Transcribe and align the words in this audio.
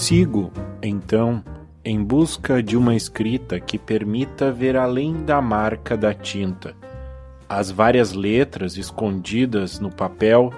Sigo, 0.00 0.50
então, 0.82 1.44
em 1.84 2.02
busca 2.02 2.62
de 2.62 2.74
uma 2.74 2.96
escrita 2.96 3.60
que 3.60 3.78
permita 3.78 4.50
ver 4.50 4.74
além 4.74 5.26
da 5.26 5.42
marca 5.42 5.94
da 5.94 6.14
tinta, 6.14 6.74
as 7.46 7.70
várias 7.70 8.14
letras 8.14 8.78
escondidas 8.78 9.78
no 9.78 9.90
papel, 9.90 10.54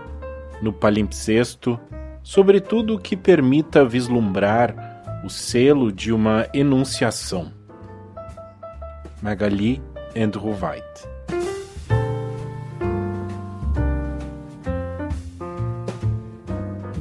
no 0.62 0.72
palimpsesto, 0.72 1.78
sobretudo 2.22 3.00
que 3.00 3.16
permita 3.16 3.84
vislumbrar 3.84 5.02
o 5.24 5.28
selo 5.28 5.90
de 5.90 6.12
uma 6.12 6.46
enunciação. 6.54 7.52
Magali 9.20 9.82
Andrew 10.16 10.52
White 10.52 11.08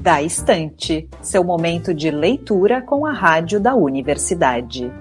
Da 0.01 0.19
Estante, 0.19 1.07
seu 1.21 1.43
momento 1.43 1.93
de 1.93 2.09
leitura 2.09 2.81
com 2.81 3.05
a 3.05 3.13
rádio 3.13 3.59
da 3.59 3.75
universidade. 3.75 4.91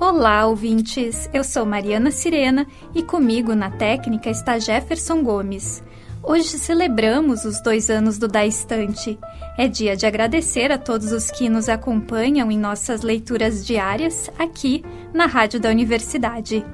Olá, 0.00 0.46
ouvintes! 0.46 1.28
Eu 1.30 1.44
sou 1.44 1.66
Mariana 1.66 2.10
Sirena 2.10 2.66
e 2.94 3.02
comigo 3.02 3.54
na 3.54 3.70
técnica 3.70 4.30
está 4.30 4.58
Jefferson 4.58 5.22
Gomes. 5.22 5.84
Hoje 6.22 6.58
celebramos 6.58 7.44
os 7.44 7.60
dois 7.60 7.90
anos 7.90 8.16
do 8.16 8.26
Da 8.26 8.46
Estante. 8.46 9.18
É 9.58 9.68
dia 9.68 9.94
de 9.94 10.06
agradecer 10.06 10.72
a 10.72 10.78
todos 10.78 11.12
os 11.12 11.30
que 11.30 11.50
nos 11.50 11.68
acompanham 11.68 12.50
em 12.50 12.58
nossas 12.58 13.02
leituras 13.02 13.66
diárias 13.66 14.30
aqui 14.38 14.82
na 15.12 15.26
Rádio 15.26 15.60
da 15.60 15.68
Universidade. 15.68 16.64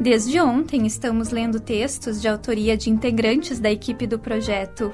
Desde 0.00 0.40
ontem 0.40 0.86
estamos 0.86 1.28
lendo 1.28 1.60
textos 1.60 2.22
de 2.22 2.26
autoria 2.26 2.74
de 2.74 2.88
integrantes 2.88 3.60
da 3.60 3.70
equipe 3.70 4.06
do 4.06 4.18
projeto. 4.18 4.90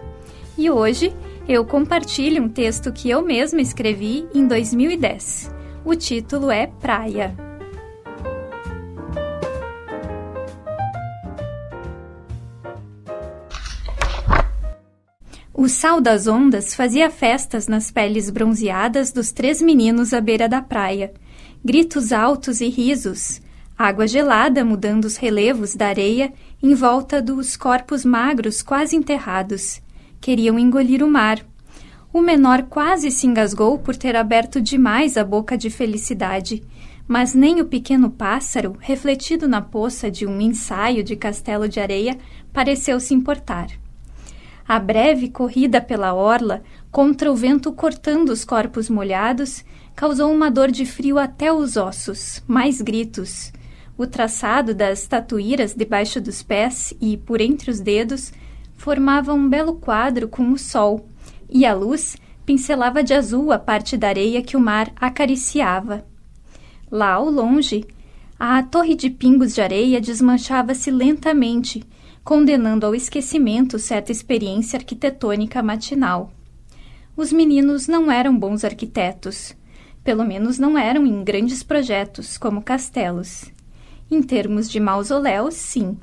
E 0.59 0.69
hoje 0.69 1.15
eu 1.49 1.65
compartilho 1.65 2.43
um 2.43 2.49
texto 2.49 2.93
que 2.93 3.09
eu 3.09 3.23
mesma 3.23 3.61
escrevi 3.61 4.27
em 4.34 4.49
2010. 4.49 5.55
O 5.84 5.95
título 5.95 6.51
é 6.51 6.67
Praia. 6.67 7.37
O 15.55 15.69
sal 15.69 16.01
das 16.01 16.27
ondas 16.27 16.75
fazia 16.75 17.09
festas 17.11 17.69
nas 17.69 17.93
peles 17.93 18.29
bronzeadas 18.29 19.12
dos 19.12 19.31
três 19.31 19.62
meninos 19.62 20.12
à 20.12 20.21
beira 20.21 20.49
da 20.49 20.61
praia. 20.61 21.15
Gritos 21.65 22.12
altos 22.12 22.61
e 22.61 22.69
risos, 22.69 23.41
Água 23.79 24.07
gelada 24.07 24.65
mudando 24.65 25.05
os 25.05 25.19
relevos 25.19 25.75
da 25.75 25.89
areia 25.89 26.33
em 26.63 26.75
volta 26.75 27.21
dos 27.21 27.59
corpos 27.59 28.07
magros 28.07 28.63
quase 28.63 28.97
enterrados. 28.97 29.83
Queriam 30.19 30.59
engolir 30.59 31.03
o 31.03 31.11
mar. 31.11 31.45
O 32.11 32.23
menor 32.23 32.63
quase 32.63 33.11
se 33.11 33.27
engasgou 33.27 33.79
por 33.79 33.95
ter 33.95 34.17
aberto 34.17 34.63
demais 34.63 35.19
a 35.19 35.25
boca 35.25 35.59
de 35.59 35.69
felicidade, 35.69 36.63
mas 37.07 37.35
nem 37.35 37.61
o 37.61 37.67
pequeno 37.67 38.09
pássaro, 38.09 38.79
refletido 38.81 39.47
na 39.47 39.61
poça 39.61 40.11
de 40.11 40.27
um 40.27 40.41
ensaio 40.41 41.05
de 41.05 41.15
castelo 41.15 41.69
de 41.69 41.79
areia, 41.79 42.17
pareceu 42.55 42.99
se 42.99 43.13
importar. 43.13 43.69
A 44.67 44.79
breve 44.79 45.29
corrida 45.29 45.83
pela 45.83 46.15
orla, 46.15 46.63
contra 46.91 47.31
o 47.31 47.37
vento 47.37 47.71
cortando 47.73 48.31
os 48.31 48.43
corpos 48.43 48.89
molhados, 48.89 49.63
causou 49.95 50.33
uma 50.33 50.51
dor 50.51 50.71
de 50.71 50.87
frio 50.87 51.19
até 51.19 51.53
os 51.53 51.77
ossos, 51.77 52.43
mais 52.49 52.81
gritos. 52.81 53.53
O 53.99 54.07
traçado 54.07 54.75
das 54.75 55.07
tatuíras 55.07 55.75
debaixo 55.75 56.21
dos 56.21 56.43
pés 56.43 56.93
e 57.01 57.17
por 57.17 57.41
entre 57.41 57.71
os 57.71 57.81
dedos 57.81 58.33
formava 58.75 59.33
um 59.33 59.49
belo 59.49 59.75
quadro 59.77 60.29
com 60.29 60.51
o 60.51 60.59
sol, 60.59 61.09
e 61.49 61.65
a 61.65 61.73
luz 61.73 62.17
pincelava 62.45 63.03
de 63.03 63.15
azul 63.15 63.51
a 63.51 63.59
parte 63.59 63.97
da 63.97 64.09
areia 64.09 64.43
que 64.43 64.56
o 64.56 64.61
mar 64.61 64.93
acariciava. 64.97 66.05
Lá 66.91 67.12
ao 67.12 67.31
longe, 67.31 67.85
a 68.39 68.62
torre 68.62 68.95
de 68.95 69.09
pingos 69.09 69.55
de 69.55 69.62
areia 69.62 70.01
desmanchava-se 70.01 70.91
lentamente, 70.91 71.83
condenando 72.23 72.85
ao 72.85 72.95
esquecimento 72.95 73.79
certa 73.79 74.12
experiência 74.12 74.77
arquitetônica 74.77 75.62
matinal. 75.62 76.31
Os 77.17 77.33
meninos 77.33 77.89
não 77.89 78.12
eram 78.12 78.39
bons 78.39 78.62
arquitetos, 78.62 79.56
pelo 80.05 80.23
menos 80.23 80.59
não 80.59 80.77
eram 80.77 81.06
em 81.06 81.25
grandes 81.25 81.62
projetos, 81.62 82.37
como 82.37 82.62
castelos. 82.62 83.56
Em 84.11 84.22
termos 84.22 84.71
de 84.71 84.78
mausoléus, 84.78 85.55
sim. 85.55 85.97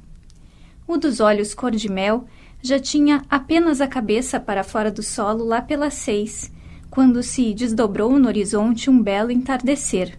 O 0.85 0.97
dos 0.97 1.19
olhos 1.19 1.53
cor-de-mel 1.53 2.25
já 2.61 2.79
tinha 2.79 3.23
apenas 3.29 3.81
a 3.81 3.87
cabeça 3.87 4.39
para 4.39 4.63
fora 4.63 4.91
do 4.91 5.01
solo 5.01 5.45
lá 5.45 5.61
pelas 5.61 5.93
seis, 5.93 6.51
quando 6.89 7.23
se 7.23 7.53
desdobrou 7.53 8.19
no 8.19 8.27
horizonte 8.27 8.89
um 8.89 9.01
belo 9.01 9.31
entardecer. 9.31 10.17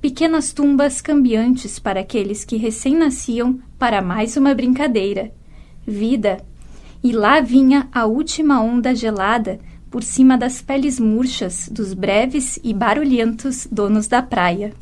Pequenas 0.00 0.52
tumbas 0.52 1.00
cambiantes 1.00 1.78
para 1.78 2.00
aqueles 2.00 2.44
que 2.44 2.56
recém-nasciam 2.56 3.58
para 3.78 4.00
mais 4.00 4.36
uma 4.36 4.54
brincadeira. 4.54 5.32
Vida. 5.86 6.38
E 7.02 7.12
lá 7.12 7.40
vinha 7.40 7.88
a 7.92 8.06
última 8.06 8.60
onda 8.60 8.94
gelada 8.94 9.58
por 9.90 10.02
cima 10.02 10.36
das 10.36 10.60
peles 10.60 10.98
murchas 10.98 11.68
dos 11.70 11.94
breves 11.94 12.58
e 12.64 12.74
barulhentos 12.74 13.66
donos 13.70 14.06
da 14.06 14.22
praia. 14.22 14.74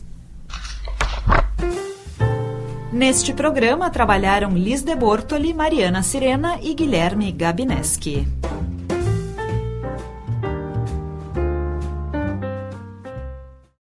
Neste 2.92 3.32
programa 3.32 3.88
trabalharam 3.88 4.54
Liz 4.54 4.82
de 4.82 4.94
Bortoli, 4.94 5.54
Mariana 5.54 6.02
Sirena 6.02 6.58
e 6.60 6.74
Guilherme 6.74 7.32
Gabineski. 7.32 8.41